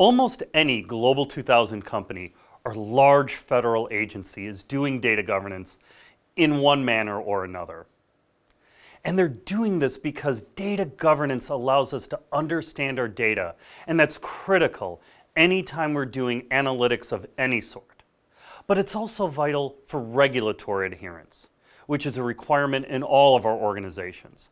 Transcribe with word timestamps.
Almost 0.00 0.42
any 0.54 0.80
Global 0.80 1.26
2000 1.26 1.82
company 1.82 2.32
or 2.64 2.74
large 2.74 3.34
federal 3.34 3.86
agency 3.92 4.46
is 4.46 4.62
doing 4.62 4.98
data 4.98 5.22
governance 5.22 5.76
in 6.36 6.60
one 6.60 6.86
manner 6.86 7.20
or 7.20 7.44
another. 7.44 7.84
And 9.04 9.18
they're 9.18 9.28
doing 9.28 9.78
this 9.78 9.98
because 9.98 10.40
data 10.56 10.86
governance 10.86 11.50
allows 11.50 11.92
us 11.92 12.06
to 12.06 12.20
understand 12.32 12.98
our 12.98 13.08
data, 13.08 13.56
and 13.86 14.00
that's 14.00 14.16
critical 14.16 15.02
anytime 15.36 15.92
we're 15.92 16.06
doing 16.06 16.46
analytics 16.50 17.12
of 17.12 17.26
any 17.36 17.60
sort. 17.60 18.02
But 18.66 18.78
it's 18.78 18.96
also 18.96 19.26
vital 19.26 19.76
for 19.86 20.00
regulatory 20.00 20.86
adherence, 20.86 21.48
which 21.86 22.06
is 22.06 22.16
a 22.16 22.22
requirement 22.22 22.86
in 22.86 23.02
all 23.02 23.36
of 23.36 23.44
our 23.44 23.54
organizations. 23.54 24.48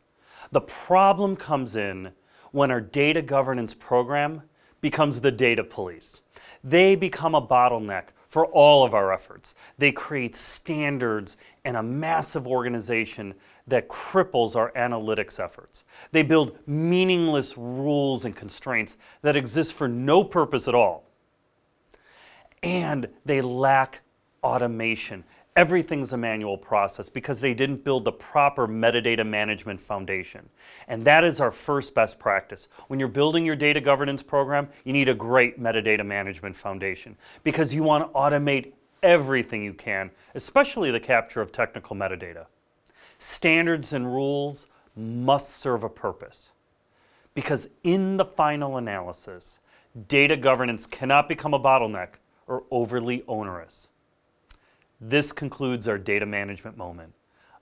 The 0.51 0.61
problem 0.61 1.35
comes 1.35 1.75
in 1.75 2.11
when 2.51 2.69
our 2.69 2.81
data 2.81 3.23
governance 3.23 3.73
program 3.73 4.43
becomes 4.81 5.21
the 5.21 5.31
data 5.31 5.63
police. 5.63 6.21
They 6.63 6.95
become 6.95 7.35
a 7.35 7.41
bottleneck 7.41 8.05
for 8.27 8.45
all 8.45 8.85
of 8.85 8.93
our 8.93 9.11
efforts. 9.11 9.55
They 9.77 9.91
create 9.91 10.35
standards 10.35 11.37
and 11.65 11.75
a 11.75 11.83
massive 11.83 12.47
organization 12.47 13.33
that 13.67 13.87
cripples 13.87 14.55
our 14.55 14.71
analytics 14.73 15.39
efforts. 15.39 15.83
They 16.11 16.21
build 16.21 16.57
meaningless 16.67 17.57
rules 17.57 18.25
and 18.25 18.35
constraints 18.35 18.97
that 19.21 19.35
exist 19.35 19.73
for 19.73 19.87
no 19.87 20.23
purpose 20.23 20.67
at 20.67 20.75
all. 20.75 21.05
And 22.61 23.07
they 23.25 23.41
lack 23.41 24.01
automation. 24.43 25.23
Everything's 25.59 26.13
a 26.13 26.17
manual 26.17 26.57
process 26.57 27.09
because 27.09 27.41
they 27.41 27.53
didn't 27.53 27.83
build 27.83 28.05
the 28.05 28.13
proper 28.13 28.65
metadata 28.65 29.27
management 29.27 29.81
foundation. 29.81 30.47
And 30.87 31.03
that 31.03 31.25
is 31.25 31.41
our 31.41 31.51
first 31.51 31.93
best 31.93 32.17
practice. 32.17 32.69
When 32.87 32.97
you're 32.97 33.09
building 33.09 33.43
your 33.43 33.57
data 33.57 33.81
governance 33.81 34.23
program, 34.23 34.69
you 34.85 34.93
need 34.93 35.09
a 35.09 35.13
great 35.13 35.61
metadata 35.61 36.05
management 36.05 36.55
foundation 36.55 37.17
because 37.43 37.73
you 37.73 37.83
want 37.83 38.05
to 38.05 38.17
automate 38.17 38.71
everything 39.03 39.61
you 39.61 39.73
can, 39.73 40.11
especially 40.33 40.91
the 40.91 40.99
capture 41.01 41.41
of 41.41 41.51
technical 41.51 41.93
metadata. 41.93 42.45
Standards 43.17 43.91
and 43.91 44.05
rules 44.05 44.67
must 44.95 45.57
serve 45.57 45.83
a 45.83 45.89
purpose 45.89 46.51
because 47.33 47.67
in 47.83 48.15
the 48.15 48.23
final 48.23 48.77
analysis, 48.77 49.59
data 50.07 50.37
governance 50.37 50.85
cannot 50.85 51.27
become 51.27 51.53
a 51.53 51.59
bottleneck 51.59 52.11
or 52.47 52.63
overly 52.71 53.25
onerous. 53.27 53.89
This 55.01 55.31
concludes 55.31 55.87
our 55.87 55.97
data 55.97 56.25
management 56.25 56.75
moment. 56.75 57.13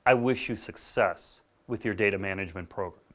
I 0.05 0.15
wish 0.15 0.49
you 0.49 0.55
success 0.55 1.41
with 1.67 1.85
your 1.85 1.93
data 1.93 2.17
management 2.17 2.69
program. 2.69 3.06